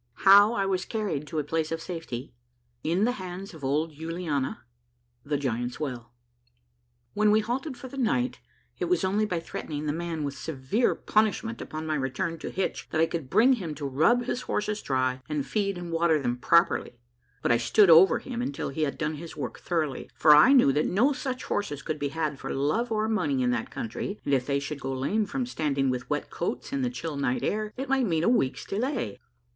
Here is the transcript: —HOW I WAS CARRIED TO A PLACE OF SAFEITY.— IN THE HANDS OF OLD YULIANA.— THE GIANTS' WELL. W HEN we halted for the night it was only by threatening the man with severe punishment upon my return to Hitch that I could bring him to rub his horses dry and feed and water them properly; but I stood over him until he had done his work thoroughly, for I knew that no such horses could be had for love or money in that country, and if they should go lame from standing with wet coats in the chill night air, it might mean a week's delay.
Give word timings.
—HOW 0.25 0.53
I 0.53 0.65
WAS 0.65 0.83
CARRIED 0.85 1.27
TO 1.27 1.37
A 1.37 1.43
PLACE 1.43 1.71
OF 1.71 1.79
SAFEITY.— 1.79 2.33
IN 2.91 3.03
THE 3.03 3.11
HANDS 3.21 3.53
OF 3.53 3.63
OLD 3.63 3.91
YULIANA.— 3.93 4.63
THE 5.23 5.37
GIANTS' 5.37 5.79
WELL. 5.79 6.11
W 7.13 7.23
HEN 7.23 7.29
we 7.31 7.41
halted 7.41 7.77
for 7.77 7.87
the 7.87 7.99
night 7.99 8.39
it 8.79 8.85
was 8.85 9.03
only 9.03 9.27
by 9.27 9.39
threatening 9.39 9.85
the 9.85 9.93
man 9.93 10.23
with 10.23 10.35
severe 10.35 10.95
punishment 10.95 11.61
upon 11.61 11.85
my 11.85 11.93
return 11.93 12.39
to 12.39 12.49
Hitch 12.49 12.87
that 12.89 12.99
I 12.99 13.05
could 13.05 13.29
bring 13.29 13.53
him 13.53 13.75
to 13.75 13.85
rub 13.85 14.23
his 14.25 14.41
horses 14.41 14.81
dry 14.81 15.21
and 15.29 15.45
feed 15.45 15.77
and 15.77 15.91
water 15.91 16.19
them 16.19 16.37
properly; 16.37 16.97
but 17.43 17.51
I 17.51 17.57
stood 17.57 17.91
over 17.91 18.17
him 18.17 18.41
until 18.41 18.69
he 18.69 18.81
had 18.81 18.97
done 18.97 19.13
his 19.17 19.37
work 19.37 19.59
thoroughly, 19.59 20.09
for 20.15 20.35
I 20.35 20.51
knew 20.51 20.71
that 20.73 20.87
no 20.87 21.13
such 21.13 21.43
horses 21.43 21.83
could 21.83 21.99
be 21.99 22.09
had 22.09 22.39
for 22.39 22.51
love 22.51 22.91
or 22.91 23.07
money 23.07 23.43
in 23.43 23.51
that 23.51 23.69
country, 23.69 24.19
and 24.25 24.33
if 24.33 24.47
they 24.47 24.57
should 24.57 24.79
go 24.81 24.93
lame 24.93 25.27
from 25.27 25.45
standing 25.45 25.91
with 25.91 26.09
wet 26.09 26.31
coats 26.31 26.73
in 26.73 26.81
the 26.81 26.89
chill 26.89 27.17
night 27.17 27.43
air, 27.43 27.71
it 27.77 27.87
might 27.87 28.07
mean 28.07 28.23
a 28.23 28.29
week's 28.29 28.65
delay. 28.65 29.19